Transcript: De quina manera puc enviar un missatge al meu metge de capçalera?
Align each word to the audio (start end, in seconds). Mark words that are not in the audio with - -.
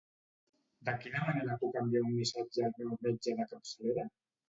De 0.89 0.95
quina 1.03 1.21
manera 1.27 1.59
puc 1.65 1.79
enviar 1.83 2.03
un 2.09 2.17
missatge 2.17 2.67
al 2.73 2.77
meu 2.83 2.99
metge 3.07 3.41
de 3.45 3.51
capçalera? 3.55 4.13